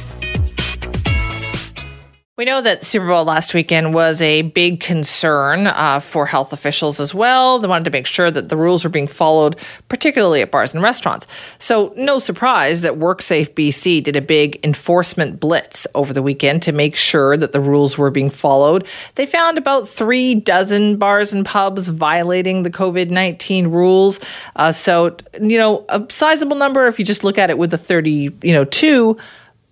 [2.37, 6.99] We know that Super Bowl last weekend was a big concern uh, for health officials
[6.99, 7.61] as well.
[7.61, 10.83] They wanted to make sure that the rules were being followed, particularly at bars and
[10.83, 11.29] restaurants.
[11.59, 16.73] So, no surprise that WorkSafe BC did a big enforcement blitz over the weekend to
[16.73, 18.85] make sure that the rules were being followed.
[19.15, 24.19] They found about three dozen bars and pubs violating the COVID 19 rules.
[24.57, 27.79] Uh, so, you know, a sizable number if you just look at it with the
[27.79, 28.11] 30,
[28.43, 29.17] you know, two.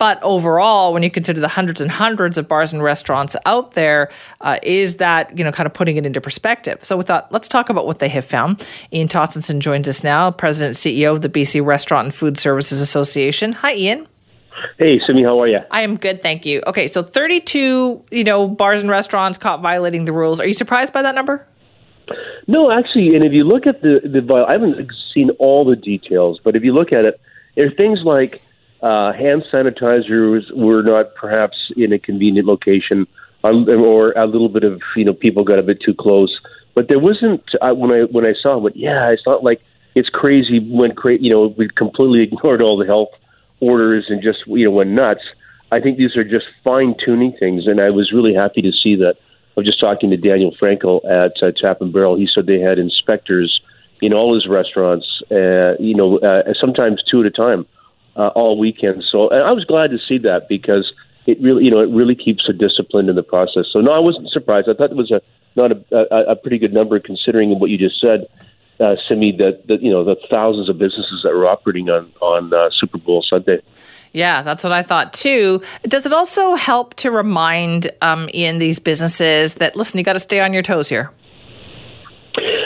[0.02, 4.10] But overall, when you consider the hundreds and hundreds of bars and restaurants out there,
[4.40, 6.82] uh, is that you know kind of putting it into perspective?
[6.82, 8.66] So we thought let's talk about what they have found.
[8.92, 12.80] Ian Tostenson joins us now, President and CEO of the BC Restaurant and Food Services
[12.80, 13.52] Association.
[13.52, 14.08] Hi, Ian.
[14.76, 15.60] Hey, Simi, how are you?
[15.70, 16.64] I am good, thank you.
[16.66, 20.40] Okay, so 32, you know, bars and restaurants caught violating the rules.
[20.40, 21.46] Are you surprised by that number?
[22.48, 26.40] No, actually, and if you look at the the, I haven't seen all the details,
[26.42, 27.20] but if you look at it,
[27.54, 28.42] there are things like
[28.82, 33.06] uh, hand sanitizers were not perhaps in a convenient location,
[33.44, 36.40] or, or a little bit of you know people got a bit too close.
[36.74, 39.60] But there wasn't uh, when I when I saw it, yeah, it's not like
[39.94, 40.58] it's crazy.
[40.70, 43.10] Went cra- you know we completely ignored all the health
[43.60, 45.22] orders and just you know went nuts.
[45.70, 48.96] I think these are just fine tuning things, and I was really happy to see
[48.96, 49.16] that.
[49.56, 52.16] I was just talking to Daniel Frankel at uh, Tap and Barrel.
[52.16, 53.60] He said they had inspectors
[54.00, 57.66] in all his restaurants, uh, you know, uh, sometimes two at a time,
[58.16, 59.04] uh, all weekend.
[59.10, 60.92] So and I was glad to see that because
[61.26, 63.66] it really, you know, it really keeps a discipline in the process.
[63.72, 64.68] So no, I wasn't surprised.
[64.68, 65.20] I thought it was a
[65.54, 68.26] not a, a, a pretty good number considering what you just said,
[68.80, 69.32] uh, Simi.
[69.36, 72.98] That, that you know the thousands of businesses that were operating on on uh, Super
[72.98, 73.60] Bowl Sunday.
[74.12, 75.62] Yeah, that's what I thought too.
[75.84, 80.20] Does it also help to remind um, in these businesses that listen, you got to
[80.20, 81.10] stay on your toes here?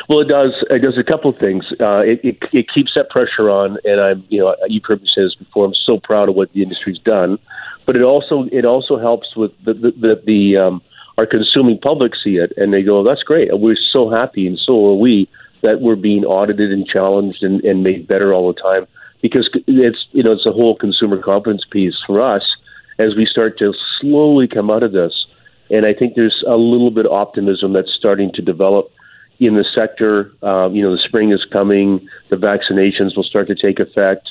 [0.09, 0.53] Well, it does.
[0.71, 1.65] It does a couple of things.
[1.81, 5.09] Uh, it, it, it keeps that pressure on, and I'm, you know, you've heard me
[5.13, 5.67] say this before.
[5.67, 7.39] I'm so proud of what the industry's done,
[7.87, 10.83] but it also it also helps with the the, the, the um,
[11.19, 13.49] our consuming public see it, and they go, "That's great.
[13.59, 15.29] We're so happy, and so are we
[15.63, 18.87] that we're being audited and challenged and, and made better all the time."
[19.23, 22.45] Because it's you know it's a whole consumer confidence piece for us
[23.01, 25.27] as we start to slowly come out of this,
[25.69, 28.93] and I think there's a little bit of optimism that's starting to develop
[29.39, 30.33] in the sector.
[30.43, 34.29] Um, you know, the spring is coming, the vaccinations will start to take effect,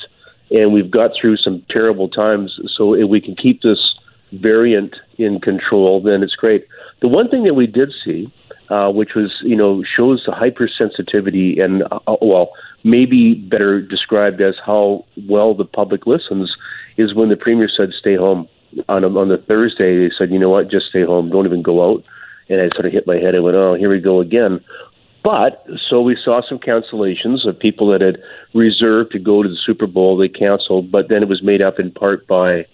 [0.50, 2.58] and we've got through some terrible times.
[2.76, 3.94] So if we can keep this
[4.32, 6.66] variant in control, then it's great.
[7.00, 8.32] The one thing that we did see,
[8.68, 12.50] uh, which was, you know, shows the hypersensitivity and, uh, well,
[12.82, 16.52] maybe better described as how well the public listens,
[16.96, 18.48] is when the premier said, stay home.
[18.88, 21.62] On, a, on the Thursday, they said, you know what, just stay home, don't even
[21.62, 22.02] go out.
[22.48, 23.34] And I sort of hit my head.
[23.34, 24.60] I went, oh, here we go again.
[25.26, 28.22] But so we saw some cancellations of people that had
[28.54, 30.16] reserved to go to the Super Bowl.
[30.16, 32.64] They canceled, but then it was made up in part by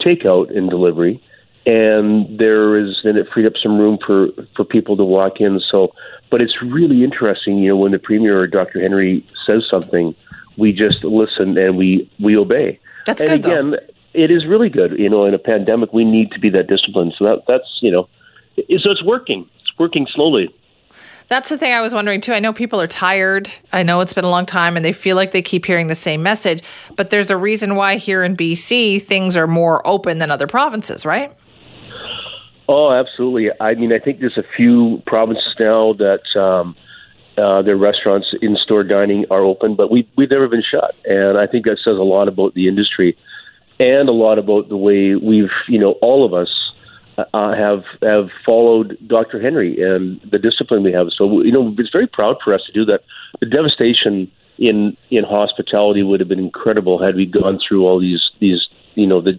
[0.00, 1.20] takeout and delivery.
[1.66, 5.60] And there is, and it freed up some room for for people to walk in.
[5.68, 5.94] So,
[6.30, 8.80] but it's really interesting, you know, when the premier or Dr.
[8.80, 10.14] Henry says something,
[10.56, 12.78] we just listen and we we obey.
[13.04, 13.50] That's and good, though.
[13.50, 13.80] again,
[14.14, 14.96] it is really good.
[14.96, 17.16] You know, in a pandemic, we need to be that disciplined.
[17.18, 18.08] So that that's you know,
[18.56, 19.50] so it's working.
[19.58, 20.54] It's working slowly.
[21.28, 22.32] That's the thing I was wondering too.
[22.32, 23.50] I know people are tired.
[23.72, 25.94] I know it's been a long time and they feel like they keep hearing the
[25.94, 26.62] same message,
[26.94, 31.04] but there's a reason why here in BC things are more open than other provinces,
[31.04, 31.36] right?
[32.68, 33.50] Oh, absolutely.
[33.60, 36.76] I mean, I think there's a few provinces now that um,
[37.38, 41.46] uh, their restaurants, in-store dining, are open, but we we've never been shut, and I
[41.46, 43.16] think that says a lot about the industry
[43.78, 46.48] and a lot about the way we've, you know, all of us
[47.18, 49.40] uh, have have followed Dr.
[49.40, 51.08] Henry and the discipline we have.
[51.16, 53.02] So you know, it's very proud for us to do that.
[53.40, 58.30] The devastation in in hospitality would have been incredible had we gone through all these
[58.40, 59.38] these you know the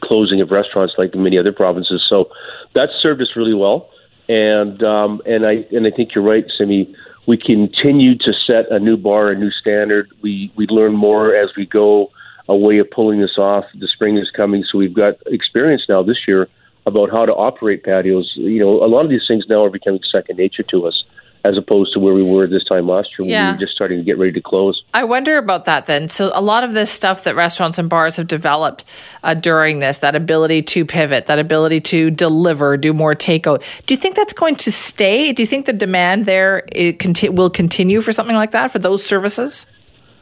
[0.00, 2.04] closing of restaurants like many other provinces.
[2.08, 2.30] So
[2.74, 3.90] that served us really well.
[4.28, 6.94] And um, and I and I think you're right, Simi.
[7.26, 10.12] We continue to set a new bar, a new standard.
[10.22, 12.10] We we learn more as we go.
[12.48, 13.64] A way of pulling this off.
[13.78, 16.48] The spring is coming, so we've got experience now this year
[16.86, 18.32] about how to operate patios.
[18.34, 21.04] You know, a lot of these things now are becoming second nature to us
[21.44, 23.46] as opposed to where we were this time last year when yeah.
[23.48, 24.82] we were just starting to get ready to close.
[24.94, 26.08] I wonder about that then.
[26.08, 28.84] So, a lot of this stuff that restaurants and bars have developed
[29.22, 33.94] uh, during this, that ability to pivot, that ability to deliver, do more takeout, do
[33.94, 35.32] you think that's going to stay?
[35.32, 36.62] Do you think the demand there
[36.98, 39.66] conti- will continue for something like that, for those services?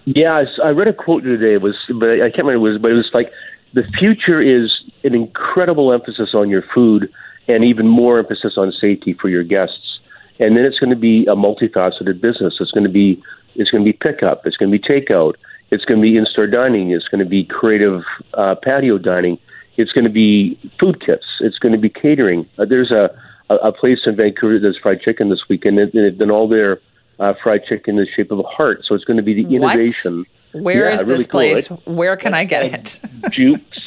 [0.07, 1.55] Yeah, I, I read a quote today.
[1.55, 3.31] It was, but I can't remember it was, but it was like
[3.73, 7.13] the future is an incredible emphasis on your food
[7.49, 10.01] and even more emphasis on safety for your guests.
[10.39, 12.55] And then it's going to be a multifaceted business.
[12.61, 13.23] It's going to be
[13.57, 14.47] it's going to be pickup.
[14.47, 15.35] It's going to be takeout.
[15.71, 16.91] It's going to be in-store dining.
[16.93, 18.05] It's going to be creative
[18.35, 19.39] uh, patio dining.
[19.77, 21.27] It's going to be food kits.
[21.41, 22.49] It's going to be catering.
[22.59, 23.11] Uh, there's a,
[23.51, 26.49] a, a place in Vancouver that does fried chicken this weekend, and, and, and all
[26.49, 26.81] their
[27.19, 28.85] uh, fried chicken in the shape of a heart.
[28.87, 30.27] So it's going to be the innovation.
[30.53, 31.69] Where yeah, is this really place?
[31.69, 31.83] Cool?
[31.85, 33.01] Where can I get it?
[33.31, 33.81] Jukes.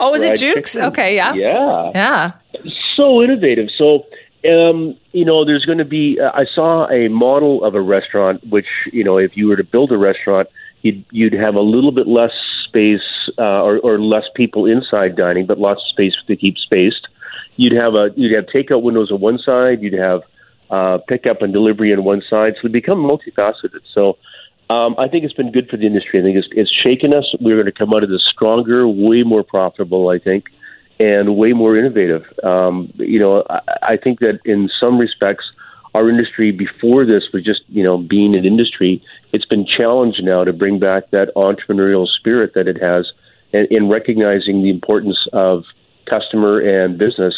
[0.00, 0.76] oh, is it Jukes?
[0.76, 1.34] Okay, yeah.
[1.34, 1.90] Yeah.
[1.94, 2.32] Yeah.
[2.96, 3.68] So innovative.
[3.76, 4.06] So
[4.46, 6.18] um, you know, there's going to be.
[6.20, 9.64] Uh, I saw a model of a restaurant, which you know, if you were to
[9.64, 10.48] build a restaurant,
[10.82, 12.32] you'd you'd have a little bit less
[12.64, 17.08] space uh, or, or less people inside dining, but lots of space to keep spaced.
[17.56, 19.82] You'd have a you'd have takeout windows on one side.
[19.82, 20.22] You'd have
[20.70, 22.54] uh, pickup and delivery on one side.
[22.60, 23.80] So it become multifaceted.
[23.92, 24.18] So
[24.70, 26.20] um, I think it's been good for the industry.
[26.20, 27.24] I think it's, it's shaken us.
[27.40, 30.08] We're going to come out of this stronger, way more profitable.
[30.08, 30.44] I think
[30.98, 32.22] and way more innovative.
[32.42, 35.44] Um, you know, I, I think that in some respects,
[35.94, 39.02] our industry before this was just you know being an industry.
[39.32, 43.06] It's been challenged now to bring back that entrepreneurial spirit that it has,
[43.52, 45.64] and in recognizing the importance of
[46.08, 47.34] customer and business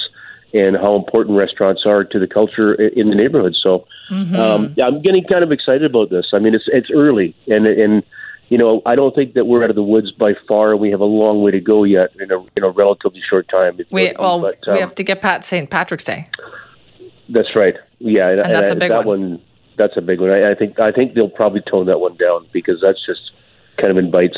[0.52, 3.54] and how important restaurants are to the culture in the neighborhood.
[3.60, 4.34] So mm-hmm.
[4.34, 6.26] um, I'm getting kind of excited about this.
[6.32, 8.02] I mean, it's it's early, and and
[8.48, 10.76] you know, I don't think that we're out of the woods by far.
[10.76, 13.78] We have a long way to go yet in a in a relatively short time.
[13.90, 15.70] We well, but, um, we have to get Pat St.
[15.70, 16.28] Patrick's Day.
[17.28, 17.76] That's right.
[17.98, 19.20] Yeah, and, and that's a big that one.
[19.20, 19.42] one.
[19.78, 20.30] That's a big one.
[20.30, 23.30] I, I think I think they'll probably tone that one down because that's just
[23.78, 24.36] kind of invites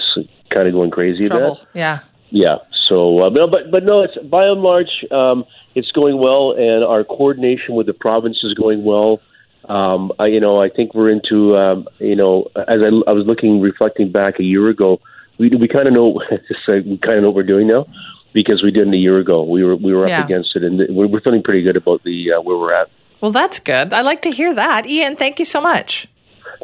[0.51, 1.25] kind of going crazy.
[1.25, 1.55] Trouble.
[1.55, 1.67] That.
[1.75, 2.01] Yeah.
[2.31, 2.57] Yeah.
[2.89, 5.45] So, uh, but but no, it's by and large, um,
[5.75, 9.21] it's going well, and our coordination with the province is going well.
[9.69, 13.25] Um, I, you know, I think we're into, um, you know, as I, I was
[13.27, 15.01] looking, reflecting back a year ago,
[15.39, 16.21] we we kind of know,
[16.69, 17.87] we kind of know what we're doing now
[18.33, 19.43] because we didn't a year ago.
[19.43, 20.21] We were we were yeah.
[20.21, 22.91] up against it, and we're feeling pretty good about the uh, where we're at.
[23.21, 23.93] Well, that's good.
[23.93, 25.17] I like to hear that, Ian.
[25.17, 26.09] Thank you so much.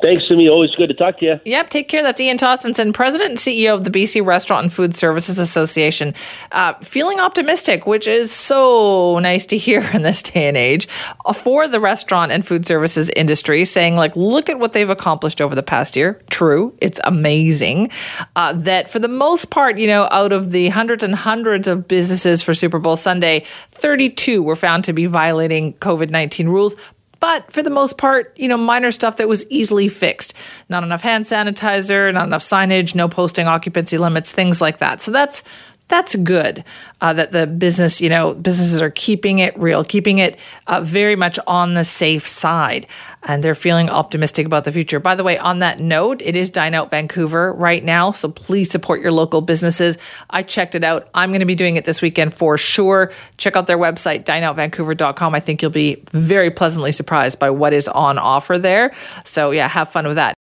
[0.03, 0.49] Thanks, Simi.
[0.49, 1.41] Always good to talk to you.
[1.45, 1.71] Yep.
[1.71, 2.03] Take care.
[2.03, 6.15] That's Ian Tostenson, President and CEO of the BC Restaurant and Food Services Association.
[6.53, 10.89] Uh, feeling optimistic, which is so nice to hear in this day and age
[11.25, 15.41] uh, for the restaurant and food services industry, saying, like, look at what they've accomplished
[15.41, 16.21] over the past year.
[16.31, 16.75] True.
[16.81, 17.91] It's amazing.
[18.37, 21.89] Uh, that for the most part, you know, out of the hundreds and hundreds of
[21.89, 26.77] businesses for Super Bowl Sunday, 32 were found to be violating COVID 19 rules
[27.21, 30.35] but for the most part, you know, minor stuff that was easily fixed.
[30.69, 35.01] Not enough hand sanitizer, not enough signage, no posting occupancy limits, things like that.
[35.01, 35.43] So that's
[35.89, 36.65] that's good
[37.01, 41.17] uh, that the business, you know, businesses are keeping it real, keeping it uh, very
[41.17, 42.87] much on the safe side,
[43.23, 45.01] and they're feeling optimistic about the future.
[45.01, 48.71] By the way, on that note, it is Dine Out Vancouver right now, so please
[48.71, 49.97] support your local businesses.
[50.29, 51.09] I checked it out.
[51.15, 53.11] I'm going to be doing it this weekend for sure.
[53.39, 55.35] Check out their website, dineoutvancouver.com.
[55.35, 58.93] I think you'll be very pleasantly surprised by what is on offer there.
[59.25, 60.35] So yeah, have fun with that.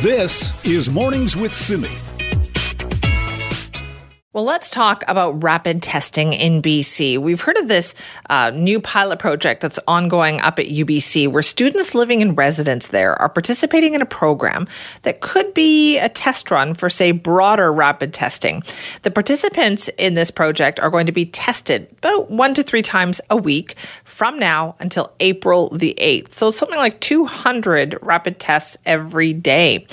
[0.00, 2.13] This is Mornings with Simi.
[4.34, 7.18] Well, let's talk about rapid testing in BC.
[7.18, 7.94] We've heard of this
[8.28, 13.14] uh, new pilot project that's ongoing up at UBC, where students living in residence there
[13.22, 14.66] are participating in a program
[15.02, 18.64] that could be a test run for, say, broader rapid testing.
[19.02, 23.20] The participants in this project are going to be tested about one to three times
[23.30, 26.32] a week from now until April the 8th.
[26.32, 29.86] So something like 200 rapid tests every day.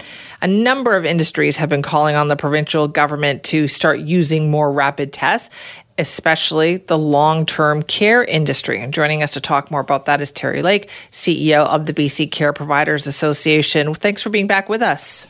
[0.44, 4.72] A number of industries have been calling on the provincial government to start using more
[4.72, 5.54] rapid tests,
[6.00, 8.82] especially the long term care industry.
[8.82, 12.32] And joining us to talk more about that is Terry Lake, CEO of the BC
[12.32, 13.94] Care Providers Association.
[13.94, 15.28] Thanks for being back with us.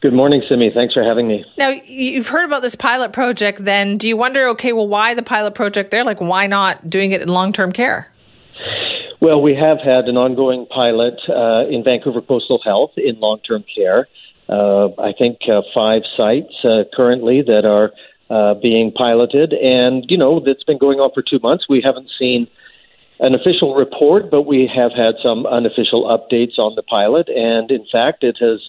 [0.00, 0.72] Good morning, Simi.
[0.74, 1.44] Thanks for having me.
[1.56, 5.22] Now, you've heard about this pilot project, then do you wonder, okay, well, why the
[5.22, 6.02] pilot project there?
[6.02, 8.12] Like, why not doing it in long term care?
[9.20, 13.64] Well, we have had an ongoing pilot uh, in Vancouver Coastal Health in long term
[13.76, 14.08] care
[14.48, 17.92] I think uh, five sites uh, currently that are
[18.30, 21.66] uh, being piloted, and you know that's been going on for two months.
[21.68, 22.46] We haven't seen
[23.20, 27.84] an official report, but we have had some unofficial updates on the pilot, and in
[27.90, 28.60] fact, it has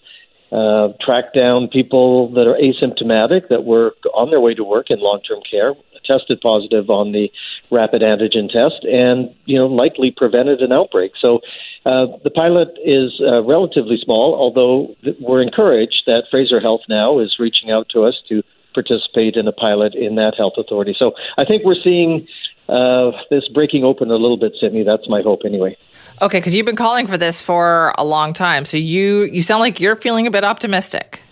[0.51, 4.99] uh, tracked down people that are asymptomatic that were on their way to work in
[4.99, 5.75] long-term care,
[6.05, 7.29] tested positive on the
[7.69, 11.11] rapid antigen test, and you know likely prevented an outbreak.
[11.19, 11.41] So
[11.85, 17.37] uh, the pilot is uh, relatively small, although we're encouraged that Fraser Health now is
[17.39, 20.95] reaching out to us to participate in a pilot in that health authority.
[20.97, 22.27] So I think we're seeing
[22.67, 24.83] uh, this breaking open a little bit, Sydney.
[24.83, 25.75] That's my hope, anyway.
[26.21, 29.61] Okay, because you've been calling for this for a long time, so you you sound
[29.61, 31.23] like you're feeling a bit optimistic.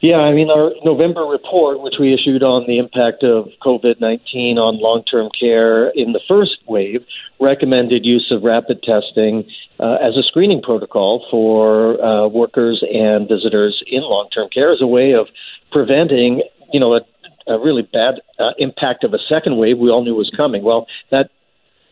[0.00, 4.56] Yeah, I mean, our November report, which we issued on the impact of COVID 19
[4.56, 7.02] on long term care in the first wave,
[7.40, 9.42] recommended use of rapid testing
[9.80, 14.80] uh, as a screening protocol for uh, workers and visitors in long term care as
[14.80, 15.26] a way of
[15.72, 16.42] preventing,
[16.72, 17.00] you know, a,
[17.50, 20.62] a really bad uh, impact of a second wave we all knew was coming.
[20.62, 21.30] Well, that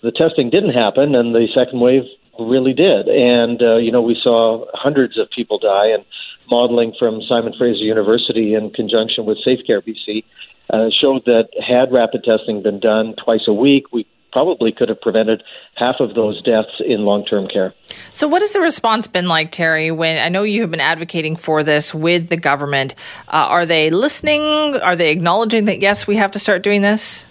[0.02, 2.02] the testing didn't happen, and the second wave
[2.38, 3.09] really did.
[3.09, 6.04] And, uh, you know, we saw hundreds of people die, and
[6.51, 10.24] modeling from Simon Fraser University in conjunction with SafeCare BC
[10.70, 15.01] uh, showed that had rapid testing been done twice a week, we probably could have
[15.01, 15.42] prevented
[15.76, 17.72] half of those deaths in long-term care.
[18.12, 21.36] So what has the response been like, Terry, when I know you have been advocating
[21.36, 22.94] for this with the government?
[23.28, 24.42] Uh, are they listening?
[24.82, 27.26] Are they acknowledging that, yes, we have to start doing this?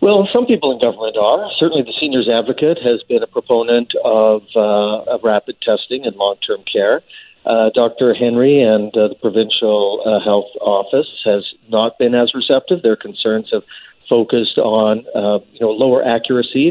[0.00, 1.48] Well, some people in government are.
[1.58, 6.36] Certainly, the seniors advocate has been a proponent of, uh, of rapid testing in long
[6.44, 7.02] term care.
[7.44, 8.14] Uh, Dr.
[8.14, 12.82] Henry and uh, the provincial uh, health office has not been as receptive.
[12.82, 13.62] Their concerns have
[14.08, 16.70] focused on uh, you know lower accuracy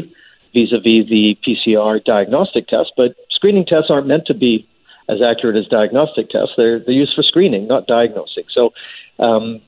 [0.54, 4.66] vis-a-vis the PCR diagnostic test, but screening tests aren't meant to be
[5.08, 6.52] as accurate as diagnostic tests.
[6.56, 8.44] They're they're used for screening, not diagnosing.
[8.52, 8.70] So
[9.18, 9.60] um,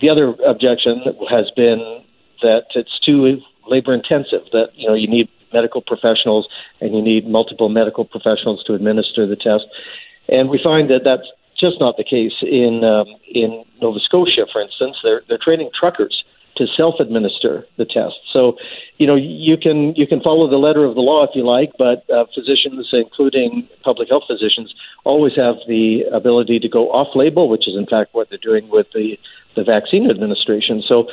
[0.00, 2.02] the other objection has been
[2.42, 4.42] that it's too labor intensive.
[4.52, 6.46] That you know you need medical professionals
[6.80, 9.64] and you need multiple medical professionals to administer the test.
[10.28, 14.60] And we find that that's just not the case in um, in Nova Scotia, for
[14.60, 14.96] instance.
[15.02, 16.24] They're they're training truckers
[16.56, 18.16] to self-administer the test.
[18.32, 18.56] So,
[18.98, 21.70] you know, you can you can follow the letter of the law if you like,
[21.78, 24.74] but uh, physicians, including public health physicians,
[25.04, 28.86] always have the ability to go off-label, which is in fact what they're doing with
[28.92, 29.16] the
[29.56, 30.82] the vaccine administration.
[30.86, 31.08] So,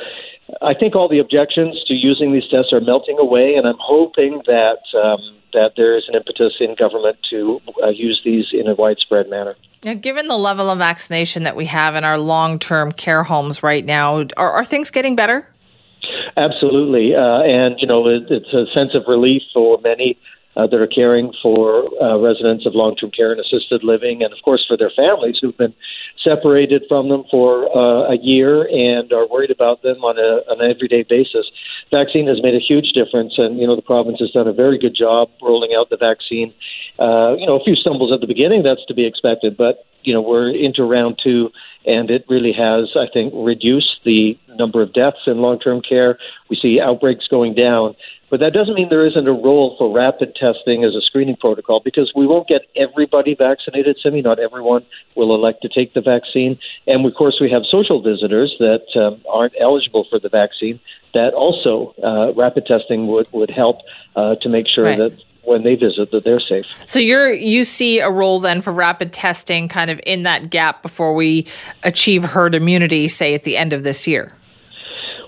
[0.62, 4.42] I think all the objections to using these tests are melting away, and I'm hoping
[4.46, 4.78] that.
[4.94, 9.30] Um, that there is an impetus in government to uh, use these in a widespread
[9.30, 9.56] manner.
[9.86, 13.62] Now, given the level of vaccination that we have in our long term care homes
[13.62, 15.48] right now, are, are things getting better?
[16.36, 17.14] Absolutely.
[17.14, 20.18] Uh, and, you know, it, it's a sense of relief for many
[20.56, 24.32] uh, that are caring for uh, residents of long term care and assisted living, and
[24.32, 25.74] of course for their families who've been
[26.26, 30.58] separated from them for uh, a year and are worried about them on, a, on
[30.58, 31.46] an everyday basis.
[31.94, 34.78] Vaccine has made a huge difference, and you know the province has done a very
[34.78, 36.52] good job rolling out the vaccine.
[36.98, 40.12] Uh, you know, a few stumbles at the beginning, that's to be expected, but you
[40.12, 41.50] know we're into round two,
[41.86, 46.18] and it really has, I think, reduced the number of deaths in long-term care.
[46.50, 47.94] We see outbreaks going down.
[48.28, 51.80] But that doesn't mean there isn't a role for rapid testing as a screening protocol
[51.84, 54.20] because we won't get everybody vaccinated, Simi.
[54.20, 54.84] Not everyone
[55.14, 56.58] will elect to take the vaccine.
[56.88, 60.80] And of course, we have social visitors that um, aren't eligible for the vaccine
[61.14, 63.78] that also uh, rapid testing would, would help
[64.16, 64.98] uh, to make sure right.
[64.98, 65.12] that
[65.46, 66.66] when they visit that they're safe.
[66.86, 70.82] So you're you see a role then for rapid testing kind of in that gap
[70.82, 71.46] before we
[71.82, 74.34] achieve herd immunity say at the end of this year.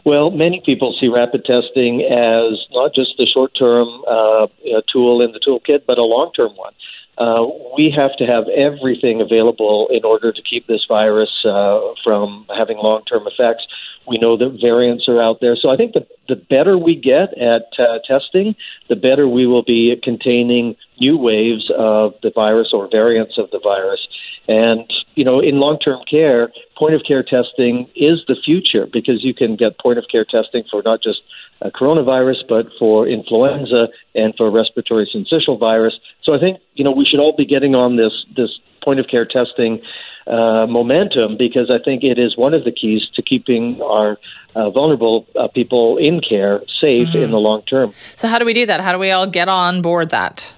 [0.04, 4.46] Well, many people see rapid testing as not just the short term uh,
[4.90, 6.72] tool in the toolkit, but a long term one.
[7.18, 7.44] uh,
[7.76, 12.78] we have to have everything available in order to keep this virus uh, from having
[12.78, 13.66] long term effects.
[14.08, 15.56] We know that variants are out there.
[15.56, 18.54] So I think the, the better we get at uh, testing,
[18.88, 23.50] the better we will be at containing new waves of the virus or variants of
[23.50, 24.06] the virus.
[24.48, 29.22] And, you know, in long term care, point of care testing is the future because
[29.22, 31.20] you can get point of care testing for not just
[31.60, 35.94] uh, coronavirus, but for influenza and for respiratory syncytial virus.
[36.22, 39.06] So I think, you know, we should all be getting on this, this point of
[39.06, 39.82] care testing
[40.28, 44.18] uh, momentum because I think it is one of the keys to keeping our
[44.54, 47.22] uh, vulnerable uh, people in care safe mm-hmm.
[47.22, 47.94] in the long term.
[48.16, 48.80] So, how do we do that?
[48.80, 50.54] How do we all get on board that?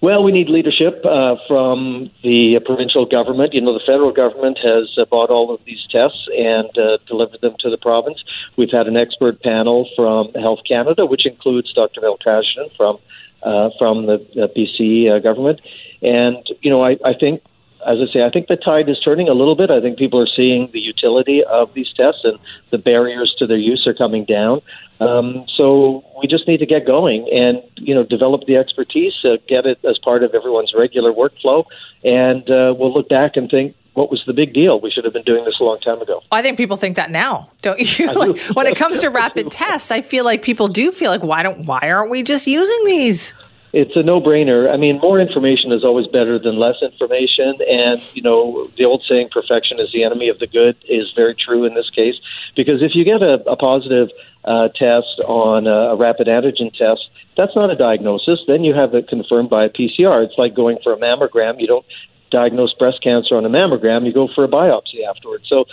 [0.00, 3.54] Well, we need leadership uh, from the provincial government.
[3.54, 7.40] You know, the federal government has uh, bought all of these tests and uh, delivered
[7.40, 8.22] them to the province.
[8.56, 12.02] We've had an expert panel from Health Canada, which includes Dr.
[12.02, 12.98] Nilkashyan from
[13.42, 14.18] uh, from the
[14.56, 15.60] BC uh, government.
[16.02, 17.42] And you know, I, I think
[17.86, 19.70] as I say, I think the tide is turning a little bit.
[19.70, 22.38] I think people are seeing the utility of these tests and
[22.70, 24.62] the barriers to their use are coming down.
[25.00, 29.36] Um, so we just need to get going and you know develop the expertise, uh,
[29.48, 31.64] get it as part of everyone's regular workflow,
[32.04, 33.74] and uh, we'll look back and think.
[33.94, 34.80] What was the big deal?
[34.80, 36.20] We should have been doing this a long time ago.
[36.32, 38.12] I think people think that now, don't you?
[38.12, 41.44] like, when it comes to rapid tests, I feel like people do feel like why
[41.44, 43.34] don't why aren't we just using these?
[43.74, 44.72] It's a no-brainer.
[44.72, 49.02] I mean, more information is always better than less information, and you know the old
[49.08, 52.14] saying "perfection is the enemy of the good" is very true in this case
[52.54, 54.10] because if you get a, a positive
[54.44, 58.38] uh, test on a, a rapid antigen test, that's not a diagnosis.
[58.46, 60.24] Then you have it confirmed by a PCR.
[60.24, 61.60] It's like going for a mammogram.
[61.60, 61.86] You don't
[62.30, 64.06] diagnose breast cancer on a mammogram.
[64.06, 65.48] You go for a biopsy afterwards.
[65.48, 65.64] So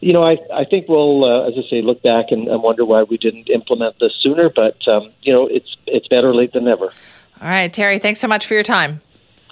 [0.00, 2.86] you know, I, I think we'll, uh, as I say, look back and, and wonder
[2.86, 4.48] why we didn't implement this sooner.
[4.48, 6.90] But um, you know, it's it's better late than never.
[7.40, 9.00] All right, Terry, thanks so much for your time.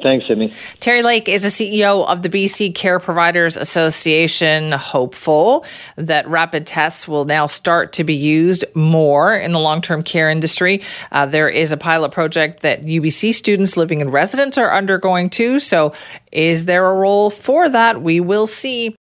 [0.03, 0.53] Thanks, Sydney.
[0.78, 5.64] Terry Lake is the CEO of the BC Care Providers Association, hopeful
[5.97, 10.30] that rapid tests will now start to be used more in the long term care
[10.30, 10.82] industry.
[11.11, 15.59] Uh, there is a pilot project that UBC students living in residence are undergoing too.
[15.59, 15.93] So,
[16.30, 18.01] is there a role for that?
[18.01, 18.97] We will see.